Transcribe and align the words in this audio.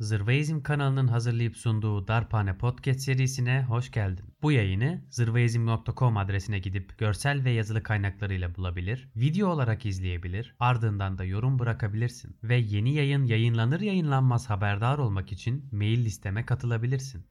Zırvaizm 0.00 0.60
kanalının 0.60 1.08
hazırlayıp 1.08 1.56
sunduğu 1.56 2.08
Darphane 2.08 2.58
Podcast 2.58 3.00
serisine 3.00 3.62
hoş 3.62 3.90
geldin. 3.90 4.24
Bu 4.42 4.52
yayını 4.52 5.04
zırvaizm.com 5.10 6.16
adresine 6.16 6.58
gidip 6.58 6.98
görsel 6.98 7.44
ve 7.44 7.50
yazılı 7.50 7.82
kaynaklarıyla 7.82 8.54
bulabilir, 8.54 9.08
video 9.16 9.48
olarak 9.48 9.86
izleyebilir, 9.86 10.54
ardından 10.58 11.18
da 11.18 11.24
yorum 11.24 11.58
bırakabilirsin. 11.58 12.36
Ve 12.42 12.56
yeni 12.56 12.94
yayın 12.94 13.24
yayınlanır 13.24 13.80
yayınlanmaz 13.80 14.50
haberdar 14.50 14.98
olmak 14.98 15.32
için 15.32 15.68
mail 15.72 16.04
listeme 16.04 16.46
katılabilirsin. 16.46 17.26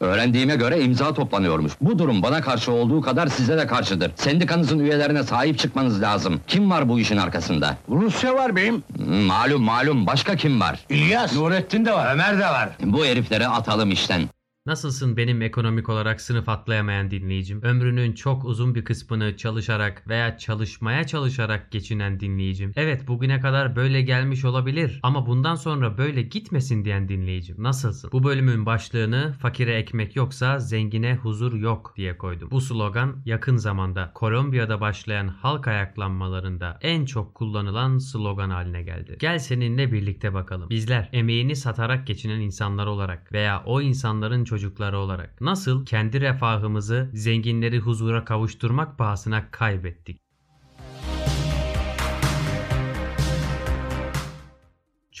Öğrendiğime 0.00 0.56
göre 0.56 0.80
imza 0.84 1.14
toplanıyormuş. 1.14 1.72
Bu 1.80 1.98
durum 1.98 2.22
bana 2.22 2.40
karşı 2.40 2.72
olduğu 2.72 3.00
kadar 3.00 3.26
size 3.26 3.58
de 3.58 3.66
karşıdır. 3.66 4.12
Sendikanızın 4.16 4.78
üyelerine 4.78 5.22
sahip 5.22 5.58
çıkmanız 5.58 6.02
lazım. 6.02 6.40
Kim 6.46 6.70
var 6.70 6.88
bu 6.88 7.00
işin 7.00 7.16
arkasında? 7.16 7.76
Rusya 7.88 8.34
var 8.34 8.56
beyim. 8.56 8.82
Hmm, 8.96 9.16
Malum 9.20 9.62
malum 9.62 10.06
başka 10.06 10.36
kim 10.36 10.60
var? 10.60 10.78
İlyas. 10.88 11.32
Nurettin 11.36 11.84
de 11.84 11.92
var. 11.92 12.12
Ömer 12.14 12.38
de 12.38 12.44
var. 12.46 12.68
Bu 12.84 13.04
herifleri 13.06 13.48
atalım 13.48 13.90
işten. 13.90 14.22
Nasılsın 14.70 15.16
benim 15.16 15.42
ekonomik 15.42 15.88
olarak 15.88 16.20
sınıf 16.20 16.48
atlayamayan 16.48 17.10
dinleyicim? 17.10 17.62
Ömrünün 17.62 18.12
çok 18.12 18.44
uzun 18.44 18.74
bir 18.74 18.84
kısmını 18.84 19.36
çalışarak 19.36 20.08
veya 20.08 20.38
çalışmaya 20.38 21.06
çalışarak 21.06 21.72
geçinen 21.72 22.20
dinleyicim. 22.20 22.72
Evet 22.76 23.08
bugüne 23.08 23.40
kadar 23.40 23.76
böyle 23.76 24.02
gelmiş 24.02 24.44
olabilir 24.44 25.00
ama 25.02 25.26
bundan 25.26 25.54
sonra 25.54 25.98
böyle 25.98 26.22
gitmesin 26.22 26.84
diyen 26.84 27.08
dinleyicim. 27.08 27.56
Nasılsın? 27.58 28.10
Bu 28.12 28.24
bölümün 28.24 28.66
başlığını 28.66 29.32
fakire 29.32 29.74
ekmek 29.74 30.16
yoksa 30.16 30.58
zengine 30.58 31.14
huzur 31.14 31.52
yok 31.52 31.94
diye 31.96 32.18
koydum. 32.18 32.50
Bu 32.50 32.60
slogan 32.60 33.22
yakın 33.24 33.56
zamanda 33.56 34.10
Kolombiya'da 34.14 34.80
başlayan 34.80 35.28
halk 35.28 35.68
ayaklanmalarında 35.68 36.78
en 36.80 37.04
çok 37.04 37.34
kullanılan 37.34 37.98
slogan 37.98 38.50
haline 38.50 38.82
geldi. 38.82 39.16
Gel 39.20 39.38
seninle 39.38 39.92
birlikte 39.92 40.34
bakalım. 40.34 40.70
Bizler 40.70 41.08
emeğini 41.12 41.56
satarak 41.56 42.06
geçinen 42.06 42.40
insanlar 42.40 42.86
olarak 42.86 43.32
veya 43.32 43.62
o 43.66 43.80
insanların 43.80 44.44
çocukları 44.60 44.98
olarak 44.98 45.40
nasıl 45.40 45.86
kendi 45.86 46.20
refahımızı 46.20 47.10
zenginleri 47.14 47.78
huzura 47.78 48.24
kavuşturmak 48.24 48.98
pahasına 48.98 49.50
kaybettik? 49.50 50.20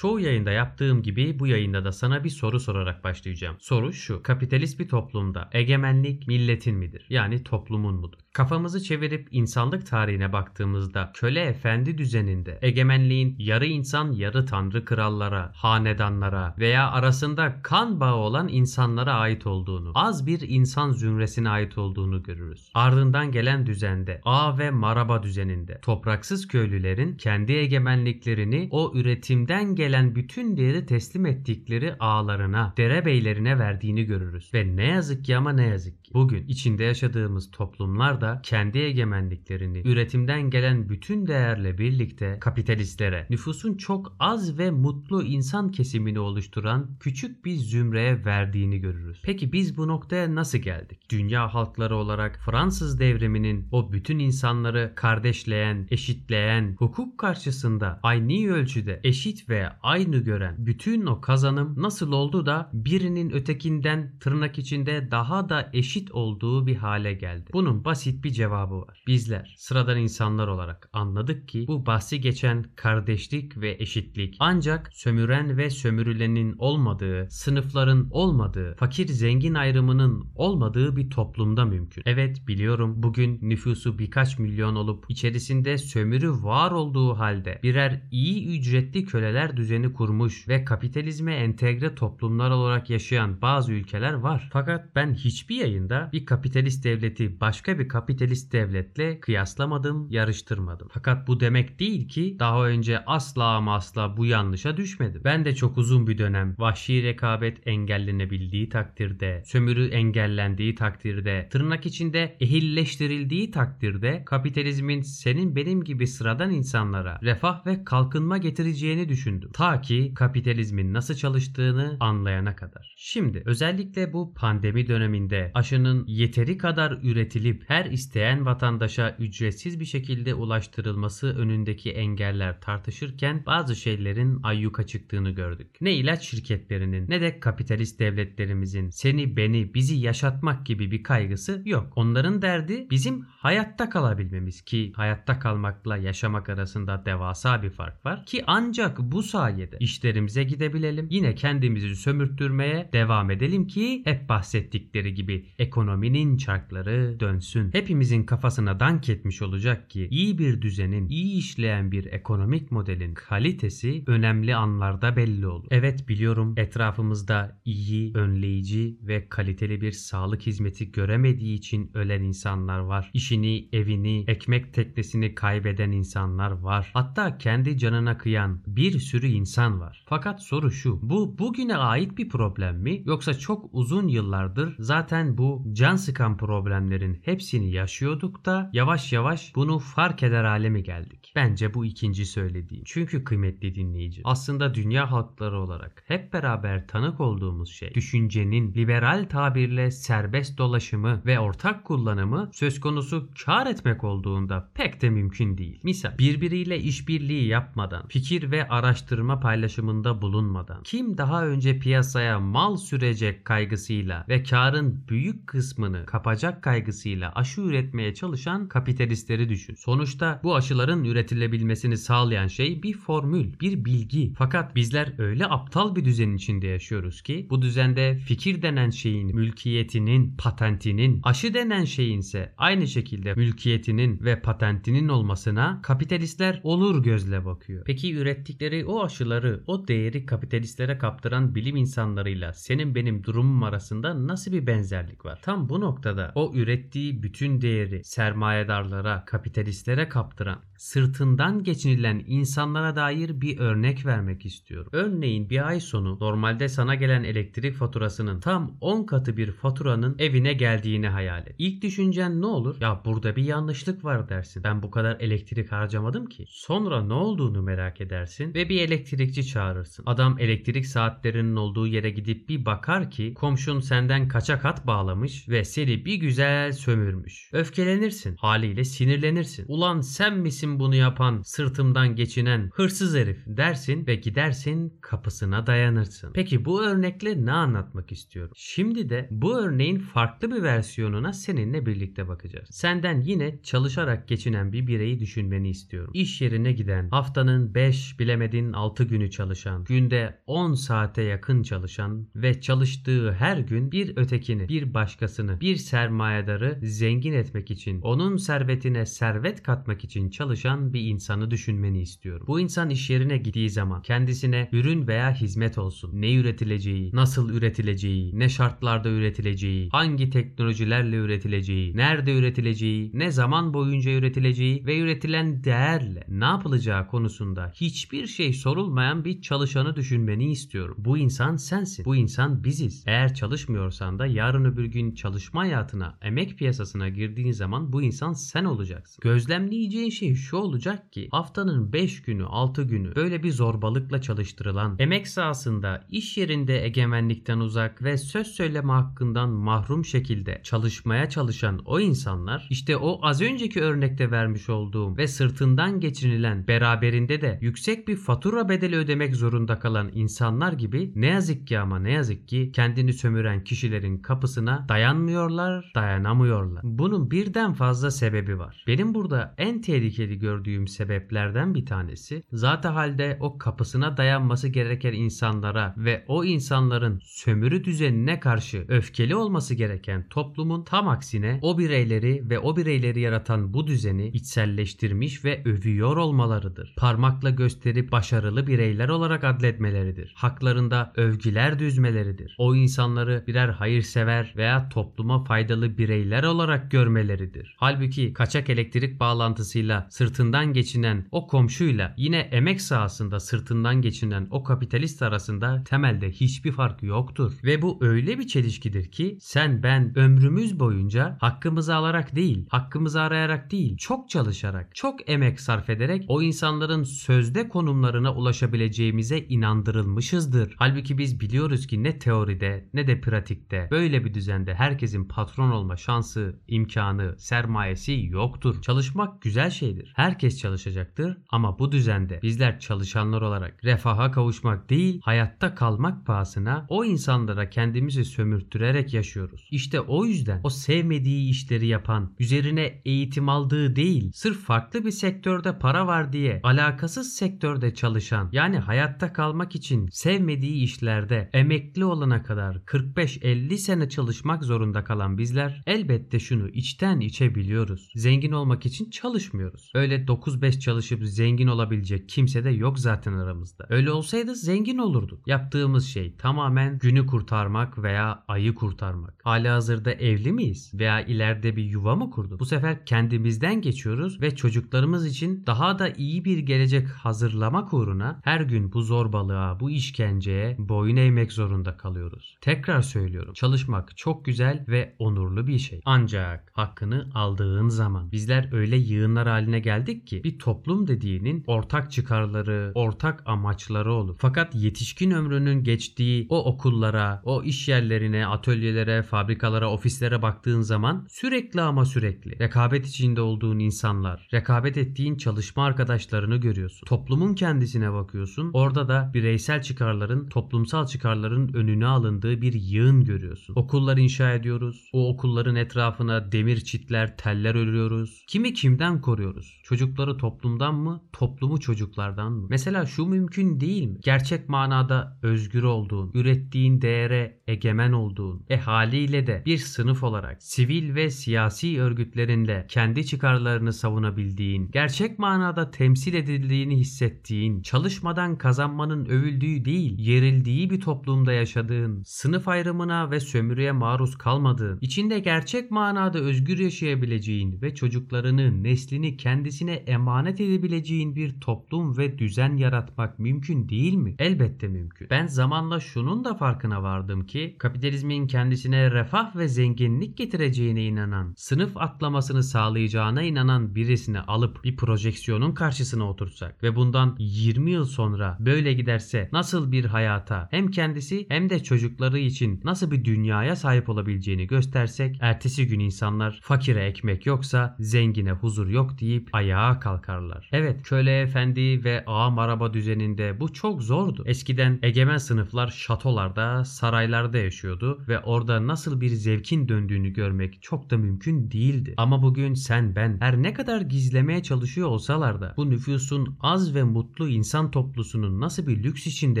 Çoğu 0.00 0.20
yayında 0.20 0.50
yaptığım 0.50 1.02
gibi 1.02 1.38
bu 1.38 1.46
yayında 1.46 1.84
da 1.84 1.92
sana 1.92 2.24
bir 2.24 2.30
soru 2.30 2.60
sorarak 2.60 3.04
başlayacağım. 3.04 3.56
Soru 3.60 3.92
şu. 3.92 4.22
Kapitalist 4.22 4.80
bir 4.80 4.88
toplumda 4.88 5.50
egemenlik 5.52 6.26
milletin 6.28 6.76
midir? 6.76 7.06
Yani 7.08 7.44
toplumun 7.44 7.94
mudur? 7.94 8.18
Kafamızı 8.32 8.82
çevirip 8.82 9.28
insanlık 9.30 9.86
tarihine 9.86 10.32
baktığımızda 10.32 11.10
köle 11.14 11.40
efendi 11.40 11.98
düzeninde 11.98 12.58
egemenliğin 12.62 13.36
yarı 13.38 13.66
insan 13.66 14.12
yarı 14.12 14.46
tanrı 14.46 14.84
krallara, 14.84 15.52
hanedanlara 15.54 16.54
veya 16.58 16.90
arasında 16.90 17.62
kan 17.62 18.00
bağı 18.00 18.14
olan 18.14 18.48
insanlara 18.48 19.14
ait 19.14 19.46
olduğunu, 19.46 19.92
az 19.94 20.26
bir 20.26 20.40
insan 20.48 20.92
zümresine 20.92 21.48
ait 21.48 21.78
olduğunu 21.78 22.22
görürüz. 22.22 22.70
Ardından 22.74 23.32
gelen 23.32 23.66
düzende 23.66 24.20
A 24.24 24.58
ve 24.58 24.70
Maraba 24.70 25.22
düzeninde 25.22 25.78
topraksız 25.82 26.48
köylülerin 26.48 27.16
kendi 27.16 27.52
egemenliklerini 27.52 28.68
o 28.70 28.92
üretimden 28.94 29.74
gelen 29.74 29.89
bütün 29.98 30.56
değeri 30.56 30.86
teslim 30.86 31.26
ettikleri 31.26 31.94
ağlarına, 32.00 32.74
derebeylerine 32.76 33.58
verdiğini 33.58 34.04
görürüz. 34.04 34.54
Ve 34.54 34.76
ne 34.76 34.86
yazık 34.86 35.24
ki 35.24 35.36
ama 35.36 35.52
ne 35.52 35.66
yazık 35.66 36.04
ki 36.04 36.14
bugün 36.14 36.46
içinde 36.46 36.84
yaşadığımız 36.84 37.50
toplumlar 37.50 38.20
da 38.20 38.40
kendi 38.42 38.78
egemenliklerini 38.78 39.82
üretimden 39.84 40.50
gelen 40.50 40.88
bütün 40.88 41.26
değerle 41.26 41.78
birlikte 41.78 42.38
kapitalistlere, 42.40 43.26
nüfusun 43.30 43.76
çok 43.76 44.16
az 44.18 44.58
ve 44.58 44.70
mutlu 44.70 45.22
insan 45.22 45.70
kesimini 45.70 46.18
oluşturan 46.18 46.90
küçük 47.00 47.44
bir 47.44 47.56
zümreye 47.56 48.24
verdiğini 48.24 48.78
görürüz. 48.78 49.20
Peki 49.24 49.52
biz 49.52 49.76
bu 49.76 49.88
noktaya 49.88 50.34
nasıl 50.34 50.58
geldik? 50.58 51.10
Dünya 51.10 51.54
halkları 51.54 51.96
olarak 51.96 52.40
Fransız 52.46 53.00
devriminin 53.00 53.68
o 53.72 53.92
bütün 53.92 54.18
insanları 54.18 54.92
kardeşleyen, 54.96 55.86
eşitleyen, 55.90 56.76
hukuk 56.78 57.18
karşısında 57.18 58.00
aynı 58.02 58.52
ölçüde 58.52 59.00
eşit 59.04 59.48
ve 59.48 59.68
aynı 59.82 60.16
gören 60.16 60.56
bütün 60.58 61.06
o 61.06 61.20
kazanım 61.20 61.74
nasıl 61.82 62.12
oldu 62.12 62.46
da 62.46 62.70
birinin 62.72 63.30
ötekinden 63.30 64.18
tırnak 64.20 64.58
içinde 64.58 65.10
daha 65.10 65.48
da 65.48 65.70
eşit 65.72 66.12
olduğu 66.12 66.66
bir 66.66 66.76
hale 66.76 67.12
geldi? 67.12 67.50
Bunun 67.52 67.84
basit 67.84 68.24
bir 68.24 68.30
cevabı 68.30 68.74
var. 68.74 69.04
Bizler 69.06 69.54
sıradan 69.58 69.98
insanlar 69.98 70.48
olarak 70.48 70.90
anladık 70.92 71.48
ki 71.48 71.64
bu 71.68 71.86
bahsi 71.86 72.20
geçen 72.20 72.64
kardeşlik 72.76 73.56
ve 73.60 73.76
eşitlik 73.78 74.36
ancak 74.40 74.90
sömüren 74.92 75.56
ve 75.56 75.70
sömürülenin 75.70 76.54
olmadığı, 76.58 77.30
sınıfların 77.30 78.08
olmadığı, 78.10 78.74
fakir 78.74 79.06
zengin 79.06 79.54
ayrımının 79.54 80.32
olmadığı 80.34 80.96
bir 80.96 81.10
toplumda 81.10 81.64
mümkün. 81.64 82.02
Evet 82.06 82.48
biliyorum 82.48 83.02
bugün 83.02 83.38
nüfusu 83.42 83.98
birkaç 83.98 84.38
milyon 84.38 84.74
olup 84.74 85.04
içerisinde 85.08 85.78
sömürü 85.78 86.30
var 86.30 86.70
olduğu 86.70 87.14
halde 87.18 87.60
birer 87.62 88.02
iyi 88.10 88.58
ücretli 88.58 89.04
köleler 89.04 89.56
düzeni 89.70 89.92
kurmuş 89.92 90.48
ve 90.48 90.64
kapitalizme 90.64 91.34
entegre 91.34 91.94
toplumlar 91.94 92.50
olarak 92.50 92.90
yaşayan 92.90 93.42
bazı 93.42 93.72
ülkeler 93.72 94.12
var. 94.12 94.48
Fakat 94.52 94.96
ben 94.96 95.14
hiçbir 95.14 95.56
yayında 95.56 96.10
bir 96.12 96.26
kapitalist 96.26 96.84
devleti 96.84 97.40
başka 97.40 97.78
bir 97.78 97.88
kapitalist 97.88 98.52
devletle 98.52 99.20
kıyaslamadım, 99.20 100.10
yarıştırmadım. 100.10 100.88
Fakat 100.92 101.28
bu 101.28 101.40
demek 101.40 101.80
değil 101.80 102.08
ki 102.08 102.36
daha 102.38 102.66
önce 102.66 103.04
asla 103.04 103.44
ama 103.44 103.74
asla 103.74 104.16
bu 104.16 104.26
yanlışa 104.26 104.76
düşmedim. 104.76 105.22
Ben 105.24 105.44
de 105.44 105.54
çok 105.54 105.78
uzun 105.78 106.06
bir 106.06 106.18
dönem 106.18 106.54
vahşi 106.58 107.02
rekabet 107.02 107.66
engellenebildiği 107.66 108.68
takdirde, 108.68 109.42
sömürü 109.46 109.88
engellendiği 109.88 110.74
takdirde, 110.74 111.48
tırnak 111.52 111.86
içinde 111.86 112.36
ehilleştirildiği 112.40 113.50
takdirde 113.50 114.22
kapitalizmin 114.26 115.02
senin 115.02 115.56
benim 115.56 115.84
gibi 115.84 116.06
sıradan 116.06 116.50
insanlara 116.50 117.18
refah 117.22 117.66
ve 117.66 117.84
kalkınma 117.84 118.38
getireceğini 118.38 119.08
düşündüm. 119.08 119.50
Ta 119.60 119.80
ki 119.80 120.12
kapitalizmin 120.14 120.94
nasıl 120.94 121.14
çalıştığını 121.14 121.96
anlayana 122.00 122.56
kadar. 122.56 122.94
Şimdi 122.96 123.42
özellikle 123.46 124.12
bu 124.12 124.34
pandemi 124.34 124.88
döneminde 124.88 125.50
aşının 125.54 126.04
yeteri 126.06 126.58
kadar 126.58 126.98
üretilip 127.02 127.64
her 127.68 127.84
isteyen 127.84 128.46
vatandaşa 128.46 129.16
ücretsiz 129.18 129.80
bir 129.80 129.84
şekilde 129.84 130.34
ulaştırılması 130.34 131.38
önündeki 131.38 131.90
engeller 131.90 132.60
tartışırken 132.60 133.42
bazı 133.46 133.76
şeylerin 133.76 134.40
ayyuka 134.42 134.86
çıktığını 134.86 135.30
gördük. 135.30 135.76
Ne 135.80 135.94
ilaç 135.94 136.22
şirketlerinin 136.22 137.10
ne 137.10 137.20
de 137.20 137.40
kapitalist 137.40 138.00
devletlerimizin 138.00 138.90
seni 138.90 139.36
beni 139.36 139.74
bizi 139.74 139.94
yaşatmak 139.94 140.66
gibi 140.66 140.90
bir 140.90 141.02
kaygısı 141.02 141.62
yok. 141.64 141.92
Onların 141.96 142.42
derdi 142.42 142.86
bizim 142.90 143.20
hayatta 143.20 143.90
kalabilmemiz 143.90 144.62
ki 144.62 144.92
hayatta 144.96 145.38
kalmakla 145.38 145.96
yaşamak 145.96 146.48
arasında 146.48 147.02
devasa 147.06 147.62
bir 147.62 147.70
fark 147.70 148.06
var 148.06 148.26
ki 148.26 148.44
ancak 148.46 148.98
bu 148.98 149.22
sayede 149.22 149.49
işlerimize 149.80 150.44
gidebilelim. 150.44 151.06
Yine 151.10 151.34
kendimizi 151.34 151.96
sömürttürmeye 151.96 152.90
devam 152.92 153.30
edelim 153.30 153.66
ki 153.66 154.02
hep 154.04 154.28
bahsettikleri 154.28 155.14
gibi 155.14 155.46
ekonominin 155.58 156.36
çarkları 156.36 157.20
dönsün. 157.20 157.72
Hepimizin 157.72 158.22
kafasına 158.24 158.80
dank 158.80 159.08
etmiş 159.08 159.42
olacak 159.42 159.90
ki 159.90 160.08
iyi 160.10 160.38
bir 160.38 160.62
düzenin, 160.62 161.08
iyi 161.08 161.38
işleyen 161.38 161.92
bir 161.92 162.04
ekonomik 162.04 162.70
modelin 162.70 163.14
kalitesi 163.14 164.04
önemli 164.06 164.54
anlarda 164.54 165.16
belli 165.16 165.46
olur. 165.46 165.66
Evet 165.70 166.08
biliyorum 166.08 166.54
etrafımızda 166.56 167.60
iyi, 167.64 168.14
önleyici 168.14 168.98
ve 169.02 169.28
kaliteli 169.28 169.80
bir 169.80 169.92
sağlık 169.92 170.42
hizmeti 170.42 170.92
göremediği 170.92 171.54
için 171.54 171.90
ölen 171.94 172.22
insanlar 172.22 172.78
var. 172.78 173.10
İşini, 173.14 173.68
evini, 173.72 174.24
ekmek 174.26 174.74
teknesini 174.74 175.34
kaybeden 175.34 175.90
insanlar 175.90 176.50
var. 176.50 176.90
Hatta 176.94 177.38
kendi 177.38 177.78
canına 177.78 178.18
kıyan 178.18 178.62
bir 178.66 178.98
sürü 178.98 179.26
insan 179.30 179.80
var. 179.80 180.04
Fakat 180.06 180.42
soru 180.42 180.70
şu. 180.70 180.98
Bu 181.02 181.38
bugüne 181.38 181.76
ait 181.76 182.18
bir 182.18 182.28
problem 182.28 182.78
mi? 182.78 183.02
Yoksa 183.04 183.34
çok 183.34 183.68
uzun 183.72 184.08
yıllardır 184.08 184.76
zaten 184.78 185.38
bu 185.38 185.66
can 185.72 185.96
sıkan 185.96 186.36
problemlerin 186.36 187.20
hepsini 187.24 187.70
yaşıyorduk 187.70 188.44
da 188.44 188.70
yavaş 188.72 189.12
yavaş 189.12 189.52
bunu 189.54 189.78
fark 189.78 190.22
eder 190.22 190.44
hale 190.44 190.70
mi 190.70 190.82
geldik? 190.82 191.32
Bence 191.36 191.74
bu 191.74 191.84
ikinci 191.84 192.26
söylediğim. 192.26 192.84
Çünkü 192.86 193.24
kıymetli 193.24 193.74
dinleyici. 193.74 194.22
Aslında 194.24 194.74
dünya 194.74 195.10
halkları 195.10 195.60
olarak 195.60 196.04
hep 196.06 196.32
beraber 196.32 196.88
tanık 196.88 197.20
olduğumuz 197.20 197.70
şey 197.70 197.94
düşüncenin 197.94 198.74
liberal 198.74 199.26
tabirle 199.28 199.90
serbest 199.90 200.58
dolaşımı 200.58 201.22
ve 201.26 201.40
ortak 201.40 201.84
kullanımı 201.84 202.50
söz 202.52 202.80
konusu 202.80 203.28
kar 203.44 203.66
etmek 203.66 204.04
olduğunda 204.04 204.70
pek 204.74 205.02
de 205.02 205.10
mümkün 205.10 205.58
değil. 205.58 205.80
Misal 205.82 206.18
birbiriyle 206.18 206.78
işbirliği 206.78 207.46
yapmadan 207.46 208.08
fikir 208.08 208.50
ve 208.50 208.68
araştırma 208.68 209.19
kazanma 209.20 209.40
paylaşımında 209.40 210.22
bulunmadan, 210.22 210.82
kim 210.82 211.18
daha 211.18 211.46
önce 211.46 211.78
piyasaya 211.78 212.40
mal 212.40 212.76
sürecek 212.76 213.44
kaygısıyla 213.44 214.24
ve 214.28 214.42
karın 214.42 215.04
büyük 215.08 215.46
kısmını 215.46 216.06
kapacak 216.06 216.62
kaygısıyla 216.62 217.32
aşı 217.34 217.60
üretmeye 217.60 218.14
çalışan 218.14 218.68
kapitalistleri 218.68 219.48
düşün. 219.48 219.74
Sonuçta 219.74 220.40
bu 220.44 220.54
aşıların 220.54 221.04
üretilebilmesini 221.04 221.96
sağlayan 221.96 222.46
şey 222.46 222.82
bir 222.82 222.94
formül, 222.94 223.60
bir 223.60 223.84
bilgi. 223.84 224.32
Fakat 224.38 224.76
bizler 224.76 225.14
öyle 225.18 225.46
aptal 225.46 225.96
bir 225.96 226.04
düzenin 226.04 226.36
içinde 226.36 226.66
yaşıyoruz 226.66 227.22
ki 227.22 227.46
bu 227.50 227.62
düzende 227.62 228.18
fikir 228.18 228.62
denen 228.62 228.90
şeyin 228.90 229.36
mülkiyetinin, 229.36 230.36
patentinin, 230.38 231.20
aşı 231.22 231.54
denen 231.54 231.84
şeyin 231.84 232.20
ise 232.20 232.54
aynı 232.58 232.86
şekilde 232.86 233.34
mülkiyetinin 233.34 234.20
ve 234.20 234.40
patentinin 234.40 235.08
olmasına 235.08 235.80
kapitalistler 235.82 236.60
olur 236.62 237.02
gözle 237.02 237.44
bakıyor. 237.44 237.84
Peki 237.86 238.14
ürettikleri 238.14 238.84
o 238.84 239.02
aşıları, 239.10 239.60
o 239.66 239.88
değeri 239.88 240.26
kapitalistlere 240.26 240.98
kaptıran 240.98 241.54
bilim 241.54 241.76
insanlarıyla 241.76 242.52
senin 242.52 242.94
benim 242.94 243.24
durumum 243.24 243.62
arasında 243.62 244.26
nasıl 244.26 244.52
bir 244.52 244.66
benzerlik 244.66 245.24
var? 245.24 245.38
Tam 245.42 245.68
bu 245.68 245.80
noktada 245.80 246.32
o 246.34 246.52
ürettiği 246.54 247.22
bütün 247.22 247.60
değeri 247.60 248.04
sermayedarlara, 248.04 249.24
kapitalistlere 249.24 250.08
kaptıran, 250.08 250.58
sırtından 250.76 251.62
geçinilen 251.62 252.24
insanlara 252.26 252.96
dair 252.96 253.40
bir 253.40 253.58
örnek 253.58 254.06
vermek 254.06 254.46
istiyorum. 254.46 254.90
Örneğin 254.92 255.50
bir 255.50 255.68
ay 255.68 255.80
sonu 255.80 256.18
normalde 256.20 256.68
sana 256.68 256.94
gelen 256.94 257.24
elektrik 257.24 257.74
faturasının 257.74 258.40
tam 258.40 258.76
10 258.80 259.04
katı 259.04 259.36
bir 259.36 259.52
faturanın 259.52 260.16
evine 260.18 260.52
geldiğini 260.52 261.08
hayal 261.08 261.46
et. 261.46 261.54
İlk 261.58 261.82
düşüncen 261.82 262.40
ne 262.40 262.46
olur? 262.46 262.76
Ya 262.80 263.02
burada 263.04 263.36
bir 263.36 263.44
yanlışlık 263.44 264.04
var 264.04 264.28
dersin. 264.28 264.64
Ben 264.64 264.82
bu 264.82 264.90
kadar 264.90 265.16
elektrik 265.20 265.72
harcamadım 265.72 266.26
ki. 266.26 266.44
Sonra 266.48 267.02
ne 267.02 267.12
olduğunu 267.12 267.62
merak 267.62 268.00
edersin 268.00 268.54
ve 268.54 268.68
bir 268.68 268.80
elektrikçi 269.00 269.46
çağırırsın. 269.46 270.04
Adam 270.06 270.36
elektrik 270.38 270.86
saatlerinin 270.86 271.56
olduğu 271.56 271.86
yere 271.86 272.10
gidip 272.10 272.48
bir 272.48 272.64
bakar 272.64 273.10
ki 273.10 273.34
komşun 273.34 273.80
senden 273.80 274.28
kaçak 274.28 274.64
hat 274.64 274.86
bağlamış 274.86 275.48
ve 275.48 275.64
seni 275.64 276.04
bir 276.04 276.14
güzel 276.14 276.72
sömürmüş. 276.72 277.50
Öfkelenirsin. 277.52 278.36
Haliyle 278.36 278.84
sinirlenirsin. 278.84 279.64
Ulan 279.68 280.00
sen 280.00 280.38
misin 280.38 280.80
bunu 280.80 280.94
yapan, 280.94 281.42
sırtımdan 281.42 282.16
geçinen 282.16 282.70
hırsız 282.74 283.16
herif 283.16 283.38
dersin 283.46 284.06
ve 284.06 284.14
gidersin 284.14 284.98
kapısına 285.00 285.66
dayanırsın. 285.66 286.30
Peki 286.34 286.64
bu 286.64 286.82
örnekle 286.82 287.46
ne 287.46 287.52
anlatmak 287.52 288.12
istiyorum? 288.12 288.52
Şimdi 288.56 289.10
de 289.10 289.28
bu 289.30 289.58
örneğin 289.58 289.98
farklı 289.98 290.50
bir 290.50 290.62
versiyonuna 290.62 291.32
seninle 291.32 291.86
birlikte 291.86 292.28
bakacağız. 292.28 292.68
Senden 292.70 293.20
yine 293.20 293.62
çalışarak 293.62 294.28
geçinen 294.28 294.72
bir 294.72 294.86
bireyi 294.86 295.20
düşünmeni 295.20 295.70
istiyorum. 295.70 296.10
İş 296.14 296.40
yerine 296.40 296.72
giden, 296.72 297.08
haftanın 297.08 297.74
5 297.74 298.20
bilemedin 298.20 298.72
6 298.72 298.89
günü 298.98 299.30
çalışan, 299.30 299.84
günde 299.84 300.42
10 300.46 300.74
saate 300.74 301.22
yakın 301.22 301.62
çalışan 301.62 302.28
ve 302.34 302.60
çalıştığı 302.60 303.32
her 303.32 303.58
gün 303.58 303.92
bir 303.92 304.16
ötekini, 304.16 304.68
bir 304.68 304.94
başkasını, 304.94 305.60
bir 305.60 305.76
sermayedarı 305.76 306.78
zengin 306.82 307.32
etmek 307.32 307.70
için, 307.70 308.00
onun 308.02 308.36
servetine 308.36 309.06
servet 309.06 309.62
katmak 309.62 310.04
için 310.04 310.30
çalışan 310.30 310.92
bir 310.92 311.00
insanı 311.00 311.50
düşünmeni 311.50 312.00
istiyorum. 312.00 312.46
Bu 312.46 312.60
insan 312.60 312.90
iş 312.90 313.10
yerine 313.10 313.36
gittiği 313.36 313.70
zaman 313.70 314.02
kendisine 314.02 314.68
ürün 314.72 315.06
veya 315.06 315.34
hizmet 315.34 315.78
olsun, 315.78 316.10
ne 316.14 316.34
üretileceği, 316.34 317.10
nasıl 317.12 317.50
üretileceği, 317.50 318.38
ne 318.38 318.48
şartlarda 318.48 319.08
üretileceği, 319.08 319.88
hangi 319.90 320.30
teknolojilerle 320.30 321.16
üretileceği, 321.16 321.96
nerede 321.96 322.38
üretileceği, 322.38 323.10
ne 323.14 323.30
zaman 323.30 323.74
boyunca 323.74 324.10
üretileceği 324.10 324.86
ve 324.86 324.98
üretilen 324.98 325.64
değerle 325.64 326.24
ne 326.28 326.44
yapılacağı 326.44 327.06
konusunda 327.06 327.72
hiçbir 327.74 328.26
şey 328.26 328.52
sorulmayan 328.80 329.24
bir 329.24 329.42
çalışanı 329.42 329.96
düşünmeni 329.96 330.50
istiyorum. 330.50 330.96
Bu 330.98 331.18
insan 331.18 331.56
sensin. 331.56 332.04
Bu 332.04 332.16
insan 332.16 332.64
biziz. 332.64 333.04
Eğer 333.06 333.34
çalışmıyorsan 333.34 334.18
da 334.18 334.26
yarın 334.26 334.64
öbür 334.64 334.84
gün 334.84 335.14
çalışma 335.14 335.60
hayatına, 335.60 336.18
emek 336.22 336.58
piyasasına 336.58 337.08
girdiğin 337.08 337.52
zaman 337.52 337.92
bu 337.92 338.02
insan 338.02 338.32
sen 338.32 338.64
olacaksın. 338.64 339.20
Gözlemleyeceğin 339.22 340.10
şey 340.10 340.34
şu 340.34 340.56
olacak 340.56 341.12
ki 341.12 341.28
haftanın 341.30 341.92
5 341.92 342.22
günü, 342.22 342.44
6 342.44 342.82
günü 342.82 343.14
böyle 343.14 343.42
bir 343.42 343.52
zorbalıkla 343.52 344.20
çalıştırılan, 344.20 344.96
emek 344.98 345.28
sahasında, 345.28 346.06
iş 346.10 346.36
yerinde 346.38 346.84
egemenlikten 346.84 347.58
uzak 347.58 348.02
ve 348.02 348.18
söz 348.18 348.46
söyleme 348.46 348.92
hakkından 348.92 349.50
mahrum 349.50 350.04
şekilde 350.04 350.60
çalışmaya 350.62 351.28
çalışan 351.28 351.82
o 351.84 352.00
insanlar 352.00 352.66
işte 352.70 352.96
o 352.96 353.18
az 353.22 353.42
önceki 353.42 353.80
örnekte 353.80 354.30
vermiş 354.30 354.68
olduğum 354.68 355.16
ve 355.16 355.28
sırtından 355.28 356.00
geçinilen 356.00 356.66
beraberinde 356.68 357.40
de 357.40 357.58
yüksek 357.62 358.08
bir 358.08 358.16
fatura 358.16 358.68
bedeli 358.70 358.96
ödemek 358.96 359.36
zorunda 359.36 359.78
kalan 359.78 360.10
insanlar 360.14 360.72
gibi 360.72 361.12
ne 361.14 361.26
yazık 361.26 361.66
ki 361.66 361.78
ama 361.78 361.98
ne 361.98 362.12
yazık 362.12 362.48
ki 362.48 362.72
kendini 362.72 363.12
sömüren 363.12 363.64
kişilerin 363.64 364.18
kapısına 364.18 364.86
dayanmıyorlar, 364.88 365.92
dayanamıyorlar. 365.94 366.80
Bunun 366.84 367.30
birden 367.30 367.72
fazla 367.72 368.10
sebebi 368.10 368.58
var. 368.58 368.84
Benim 368.86 369.14
burada 369.14 369.54
en 369.58 369.80
tehlikeli 369.80 370.38
gördüğüm 370.38 370.88
sebeplerden 370.88 371.74
bir 371.74 371.86
tanesi 371.86 372.42
zaten 372.52 372.92
halde 372.92 373.36
o 373.40 373.58
kapısına 373.58 374.16
dayanması 374.16 374.68
gereken 374.68 375.12
insanlara 375.12 375.94
ve 375.96 376.24
o 376.28 376.44
insanların 376.44 377.20
sömürü 377.24 377.84
düzenine 377.84 378.40
karşı 378.40 378.84
öfkeli 378.88 379.36
olması 379.36 379.74
gereken 379.74 380.28
toplumun 380.28 380.84
tam 380.84 381.08
aksine 381.08 381.58
o 381.62 381.78
bireyleri 381.78 382.50
ve 382.50 382.58
o 382.58 382.76
bireyleri 382.76 383.20
yaratan 383.20 383.74
bu 383.74 383.86
düzeni 383.86 384.28
içselleştirmiş 384.28 385.44
ve 385.44 385.62
övüyor 385.64 386.16
olmalarıdır. 386.16 386.94
Parmakla 386.96 387.50
gösterip 387.50 388.12
başarılı 388.12 388.59
bireyler 388.66 389.08
olarak 389.08 389.44
adletmeleridir. 389.44 390.32
Haklarında 390.36 391.12
övgüler 391.16 391.78
düzmeleridir. 391.78 392.54
O 392.58 392.74
insanları 392.74 393.44
birer 393.46 393.68
hayırsever 393.68 394.54
veya 394.56 394.88
topluma 394.88 395.44
faydalı 395.44 395.98
bireyler 395.98 396.42
olarak 396.42 396.90
görmeleridir. 396.90 397.76
Halbuki 397.78 398.32
kaçak 398.32 398.70
elektrik 398.70 399.20
bağlantısıyla 399.20 400.06
sırtından 400.10 400.72
geçinen 400.72 401.26
o 401.30 401.46
komşuyla 401.46 402.14
yine 402.16 402.38
emek 402.38 402.80
sahasında 402.80 403.40
sırtından 403.40 404.02
geçinen 404.02 404.48
o 404.50 404.64
kapitalist 404.64 405.22
arasında 405.22 405.84
temelde 405.84 406.30
hiçbir 406.30 406.72
fark 406.72 407.02
yoktur. 407.02 407.52
Ve 407.64 407.82
bu 407.82 407.98
öyle 408.00 408.38
bir 408.38 408.46
çelişkidir 408.46 409.10
ki 409.10 409.38
sen 409.40 409.82
ben 409.82 410.18
ömrümüz 410.18 410.80
boyunca 410.80 411.36
hakkımızı 411.40 411.94
alarak 411.94 412.36
değil, 412.36 412.66
hakkımızı 412.68 413.20
arayarak 413.20 413.70
değil, 413.70 413.96
çok 413.96 414.30
çalışarak, 414.30 414.94
çok 414.94 415.30
emek 415.30 415.60
sarf 415.60 415.90
ederek 415.90 416.24
o 416.28 416.42
insanların 416.42 417.02
sözde 417.02 417.68
konumlarına 417.68 418.34
ulaşabileceğimize 418.40 419.38
inandırılmışızdır. 419.38 420.74
Halbuki 420.78 421.18
biz 421.18 421.40
biliyoruz 421.40 421.86
ki 421.86 422.02
ne 422.02 422.18
teoride 422.18 422.88
ne 422.94 423.06
de 423.06 423.20
pratikte 423.20 423.88
böyle 423.90 424.24
bir 424.24 424.34
düzende 424.34 424.74
herkesin 424.74 425.24
patron 425.24 425.70
olma 425.70 425.96
şansı, 425.96 426.60
imkanı, 426.68 427.34
sermayesi 427.38 428.26
yoktur. 428.26 428.82
Çalışmak 428.82 429.42
güzel 429.42 429.70
şeydir. 429.70 430.12
Herkes 430.16 430.58
çalışacaktır 430.58 431.38
ama 431.50 431.78
bu 431.78 431.92
düzende 431.92 432.40
bizler 432.42 432.80
çalışanlar 432.80 433.42
olarak 433.42 433.84
refaha 433.84 434.30
kavuşmak 434.30 434.90
değil, 434.90 435.20
hayatta 435.24 435.74
kalmak 435.74 436.26
pahasına 436.26 436.86
o 436.88 437.04
insanlara 437.04 437.70
kendimizi 437.70 438.24
sömürttürerek 438.24 439.14
yaşıyoruz. 439.14 439.68
İşte 439.70 440.00
o 440.00 440.24
yüzden 440.24 440.60
o 440.64 440.70
sevmediği 440.70 441.50
işleri 441.50 441.86
yapan, 441.86 442.34
üzerine 442.38 443.02
eğitim 443.04 443.48
aldığı 443.48 443.96
değil, 443.96 444.30
sırf 444.34 444.58
farklı 444.58 445.04
bir 445.04 445.10
sektörde 445.10 445.78
para 445.78 446.06
var 446.06 446.32
diye 446.32 446.60
alakasız 446.62 447.32
sektörde 447.32 447.94
çalışan, 447.94 448.29
yani 448.52 448.78
hayatta 448.78 449.32
kalmak 449.32 449.74
için 449.74 450.08
sevmediği 450.12 450.82
işlerde 450.82 451.50
emekli 451.52 452.04
olana 452.04 452.42
kadar 452.42 452.74
45-50 452.76 453.76
sene 453.76 454.08
çalışmak 454.08 454.64
zorunda 454.64 455.04
kalan 455.04 455.38
bizler 455.38 455.82
elbette 455.86 456.38
şunu 456.38 456.68
içten 456.68 457.20
içe 457.20 457.54
biliyoruz. 457.54 458.10
Zengin 458.14 458.52
olmak 458.52 458.86
için 458.86 459.10
çalışmıyoruz. 459.10 459.90
Öyle 459.94 460.14
9-5 460.14 460.80
çalışıp 460.80 461.24
zengin 461.24 461.66
olabilecek 461.66 462.28
kimse 462.28 462.64
de 462.64 462.70
yok 462.70 462.98
zaten 462.98 463.32
aramızda. 463.32 463.86
Öyle 463.88 464.10
olsaydı 464.10 464.54
zengin 464.54 464.98
olurduk. 464.98 465.48
Yaptığımız 465.48 466.06
şey 466.06 466.36
tamamen 466.36 466.98
günü 466.98 467.26
kurtarmak 467.26 468.02
veya 468.02 468.44
ayı 468.48 468.74
kurtarmak. 468.74 469.34
Hala 469.44 469.74
hazırda 469.74 470.12
evli 470.12 470.52
miyiz? 470.52 470.92
Veya 470.94 471.20
ileride 471.20 471.76
bir 471.76 471.84
yuva 471.84 472.16
mı 472.16 472.30
kurduk? 472.30 472.60
Bu 472.60 472.66
sefer 472.66 473.06
kendimizden 473.06 473.80
geçiyoruz 473.80 474.40
ve 474.40 474.56
çocuklarımız 474.56 475.26
için 475.26 475.66
daha 475.66 475.98
da 475.98 476.08
iyi 476.08 476.44
bir 476.44 476.58
gelecek 476.58 477.08
hazırlamak 477.08 477.92
uğruna 477.92 478.19
her 478.44 478.60
gün 478.60 478.92
bu 478.92 479.02
zorbalığa, 479.02 479.80
bu 479.80 479.90
işkenceye 479.90 480.76
boyun 480.78 481.16
eğmek 481.16 481.52
zorunda 481.52 481.96
kalıyoruz. 481.96 482.56
Tekrar 482.60 483.02
söylüyorum. 483.02 483.54
Çalışmak 483.54 484.16
çok 484.16 484.44
güzel 484.44 484.84
ve 484.88 485.14
onurlu 485.18 485.66
bir 485.66 485.78
şey. 485.78 486.00
Ancak 486.04 486.70
hakkını 486.72 487.30
aldığın 487.34 487.88
zaman 487.88 488.32
bizler 488.32 488.72
öyle 488.72 488.96
yığınlar 488.96 489.48
haline 489.48 489.80
geldik 489.80 490.26
ki 490.26 490.44
bir 490.44 490.58
toplum 490.58 491.06
dediğinin 491.06 491.64
ortak 491.66 492.12
çıkarları, 492.12 492.92
ortak 492.94 493.42
amaçları 493.46 494.12
olur. 494.12 494.36
Fakat 494.38 494.74
yetişkin 494.74 495.30
ömrünün 495.30 495.84
geçtiği 495.84 496.46
o 496.48 496.64
okullara, 496.64 497.42
o 497.44 497.62
iş 497.62 497.88
yerlerine, 497.88 498.46
atölyelere, 498.46 499.22
fabrikalara, 499.22 499.90
ofislere 499.90 500.42
baktığın 500.42 500.80
zaman 500.80 501.26
sürekli 501.30 501.80
ama 501.80 502.04
sürekli 502.04 502.58
rekabet 502.58 503.06
içinde 503.06 503.40
olduğun 503.40 503.78
insanlar, 503.78 504.48
rekabet 504.54 504.96
ettiğin 504.96 505.36
çalışma 505.36 505.84
arkadaşlarını 505.84 506.56
görüyorsun. 506.56 507.06
Toplumun 507.06 507.54
kendisine 507.54 508.09
çevresine 508.10 508.12
bakıyorsun. 508.12 508.70
Orada 508.72 509.08
da 509.08 509.30
bireysel 509.34 509.82
çıkarların, 509.82 510.48
toplumsal 510.48 511.06
çıkarların 511.06 511.72
önüne 511.74 512.06
alındığı 512.06 512.60
bir 512.60 512.72
yığın 512.72 513.24
görüyorsun. 513.24 513.74
Okullar 513.76 514.16
inşa 514.16 514.52
ediyoruz. 514.52 515.10
O 515.12 515.28
okulların 515.28 515.76
etrafına 515.76 516.52
demir 516.52 516.80
çitler, 516.80 517.36
teller 517.36 517.74
örüyoruz. 517.74 518.44
Kimi 518.46 518.74
kimden 518.74 519.20
koruyoruz? 519.20 519.80
Çocukları 519.84 520.36
toplumdan 520.36 520.94
mı, 520.94 521.22
toplumu 521.32 521.80
çocuklardan 521.80 522.52
mı? 522.52 522.66
Mesela 522.70 523.06
şu 523.06 523.26
mümkün 523.26 523.80
değil 523.80 524.06
mi? 524.06 524.18
Gerçek 524.22 524.68
manada 524.68 525.38
özgür 525.42 525.82
olduğun, 525.82 526.30
ürettiğin 526.34 527.00
değere 527.00 527.60
egemen 527.66 528.12
olduğun, 528.12 528.64
e 528.68 528.76
haliyle 528.76 529.46
de 529.46 529.62
bir 529.66 529.78
sınıf 529.78 530.22
olarak 530.22 530.62
sivil 530.62 531.14
ve 531.14 531.30
siyasi 531.30 532.00
örgütlerinle 532.00 532.86
kendi 532.88 533.26
çıkarlarını 533.26 533.92
savunabildiğin, 533.92 534.90
gerçek 534.90 535.38
manada 535.38 535.90
temsil 535.90 536.34
edildiğini 536.34 536.96
hissettiğin, 536.96 537.82
çalışmadan 538.00 538.58
kazanmanın 538.58 539.24
övüldüğü 539.24 539.84
değil, 539.84 540.18
yerildiği 540.18 540.90
bir 540.90 541.00
toplumda 541.00 541.52
yaşadığın, 541.52 542.22
sınıf 542.26 542.68
ayrımına 542.68 543.30
ve 543.30 543.40
sömürüye 543.40 543.92
maruz 543.92 544.38
kalmadığın, 544.38 544.98
içinde 545.00 545.38
gerçek 545.38 545.90
manada 545.90 546.38
özgür 546.38 546.78
yaşayabileceğin 546.78 547.82
ve 547.82 547.94
çocuklarını, 547.94 548.82
neslini 548.82 549.36
kendisine 549.36 549.92
emanet 549.92 550.60
edebileceğin 550.60 551.36
bir 551.36 551.60
toplum 551.60 552.18
ve 552.18 552.38
düzen 552.38 552.76
yaratmak 552.76 553.38
mümkün 553.38 553.88
değil 553.88 554.14
mi? 554.14 554.34
Elbette 554.38 554.88
mümkün. 554.88 555.30
Ben 555.30 555.46
zamanla 555.46 556.00
şunun 556.00 556.44
da 556.44 556.54
farkına 556.54 557.02
vardım 557.02 557.46
ki 557.46 557.76
kapitalizmin 557.78 558.46
kendisine 558.46 559.10
refah 559.10 559.56
ve 559.56 559.68
zenginlik 559.68 560.36
getireceğine 560.36 561.04
inanan, 561.04 561.54
sınıf 561.56 561.96
atlamasını 561.96 562.62
sağlayacağına 562.62 563.42
inanan 563.42 563.94
birisini 563.94 564.40
alıp 564.40 564.84
bir 564.84 564.96
projeksiyonun 564.96 565.72
karşısına 565.72 566.30
oturtsak 566.30 566.82
ve 566.82 566.96
bundan 566.96 567.36
20 567.38 567.89
yıl 567.90 568.04
sonra 568.04 568.56
böyle 568.60 568.92
giderse 568.92 569.48
nasıl 569.52 569.92
bir 569.92 570.04
hayata 570.04 570.68
hem 570.70 570.90
kendisi 570.90 571.46
hem 571.48 571.70
de 571.70 571.82
çocukları 571.82 572.38
için 572.38 572.80
nasıl 572.84 573.10
bir 573.10 573.24
dünyaya 573.24 573.76
sahip 573.76 574.08
olabileceğini 574.08 574.66
göstersek 574.66 575.36
ertesi 575.40 575.86
gün 575.86 576.00
insanlar 576.00 576.60
fakire 576.62 577.04
ekmek 577.04 577.46
yoksa 577.46 577.96
zengine 577.98 578.52
huzur 578.52 578.88
yok 578.88 579.20
deyip 579.20 579.48
ayağa 579.52 580.00
kalkarlar. 580.00 580.68
Evet 580.72 581.02
köle 581.02 581.40
efendi 581.40 582.04
ve 582.04 582.24
ağam 582.26 582.58
araba 582.58 582.94
düzeninde 582.94 583.60
bu 583.60 583.72
çok 583.72 584.02
zordu. 584.02 584.42
Eskiden 584.46 584.98
egemen 585.02 585.38
sınıflar 585.38 585.88
şatolarda, 585.88 586.84
saraylarda 586.84 587.58
yaşıyordu 587.58 588.24
ve 588.28 588.38
orada 588.40 588.86
nasıl 588.86 589.20
bir 589.20 589.28
zevkin 589.28 589.88
döndüğünü 589.88 590.30
görmek 590.30 590.82
çok 590.82 591.10
da 591.10 591.16
mümkün 591.16 591.70
değildi. 591.70 592.14
Ama 592.16 592.42
bugün 592.42 592.74
sen 592.74 593.16
ben 593.16 593.36
her 593.40 593.62
ne 593.62 593.72
kadar 593.72 594.00
gizlemeye 594.00 594.62
çalışıyor 594.62 595.08
olsalar 595.08 595.60
da 595.60 595.74
bu 595.76 595.90
nüfusun 595.90 596.56
az 596.60 596.94
ve 596.94 597.02
mutlu 597.02 597.48
insan 597.80 597.90
toplusunun 597.90 598.60
nasıl 598.60 598.86
bir 598.86 599.02
lüks 599.02 599.26
içinde 599.26 599.60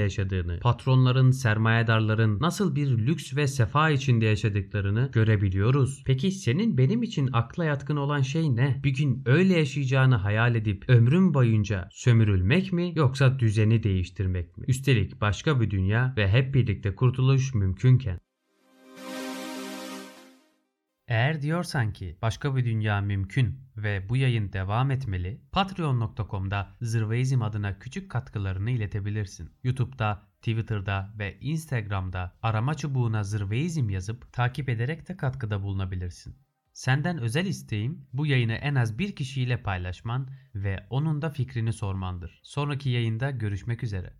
yaşadığını, 0.00 0.60
patronların, 0.60 1.30
sermayedarların 1.30 2.40
nasıl 2.40 2.76
bir 2.76 2.88
lüks 2.88 3.36
ve 3.36 3.46
sefa 3.46 3.90
içinde 3.90 4.24
yaşadıklarını 4.26 5.10
görebiliyoruz. 5.12 6.02
Peki 6.06 6.30
senin 6.30 6.78
benim 6.78 7.02
için 7.02 7.30
akla 7.32 7.64
yatkın 7.64 7.96
olan 7.96 8.22
şey 8.22 8.56
ne? 8.56 8.80
Bir 8.84 8.90
gün 8.90 9.22
öyle 9.26 9.58
yaşayacağını 9.58 10.14
hayal 10.14 10.54
edip 10.54 10.84
ömrüm 10.88 11.34
boyunca 11.34 11.88
sömürülmek 11.92 12.72
mi 12.72 12.92
yoksa 12.96 13.38
düzeni 13.38 13.82
değiştirmek 13.82 14.58
mi? 14.58 14.64
Üstelik 14.68 15.20
başka 15.20 15.60
bir 15.60 15.70
dünya 15.70 16.14
ve 16.16 16.28
hep 16.28 16.54
birlikte 16.54 16.94
kurtuluş 16.94 17.54
mümkünken. 17.54 18.20
Eğer 21.10 21.42
diyorsan 21.42 21.92
ki 21.92 22.16
başka 22.22 22.56
bir 22.56 22.64
dünya 22.64 23.00
mümkün 23.00 23.60
ve 23.76 24.08
bu 24.08 24.16
yayın 24.16 24.52
devam 24.52 24.90
etmeli, 24.90 25.40
patreon.com'da 25.52 26.68
Zırveizm 26.80 27.42
adına 27.42 27.78
küçük 27.78 28.10
katkılarını 28.10 28.70
iletebilirsin. 28.70 29.50
YouTube'da, 29.64 30.22
Twitter'da 30.38 31.14
ve 31.18 31.38
Instagram'da 31.40 32.32
arama 32.42 32.74
çubuğuna 32.74 33.24
Zırveizm 33.24 33.90
yazıp 33.90 34.32
takip 34.32 34.68
ederek 34.68 35.08
de 35.08 35.16
katkıda 35.16 35.62
bulunabilirsin. 35.62 36.36
Senden 36.72 37.18
özel 37.18 37.46
isteğim 37.46 38.06
bu 38.12 38.26
yayını 38.26 38.54
en 38.54 38.74
az 38.74 38.98
bir 38.98 39.16
kişiyle 39.16 39.62
paylaşman 39.62 40.28
ve 40.54 40.86
onun 40.90 41.22
da 41.22 41.30
fikrini 41.30 41.72
sormandır. 41.72 42.40
Sonraki 42.42 42.90
yayında 42.90 43.30
görüşmek 43.30 43.82
üzere. 43.82 44.19